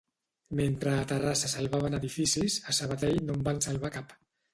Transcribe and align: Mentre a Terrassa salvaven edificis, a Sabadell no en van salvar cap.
Mentre 0.59 0.93
a 1.01 1.03
Terrassa 1.11 1.51
salvaven 1.51 1.97
edificis, 1.97 2.57
a 2.73 2.75
Sabadell 2.79 3.21
no 3.27 3.37
en 3.37 3.45
van 3.49 3.61
salvar 3.67 3.93
cap. 3.99 4.17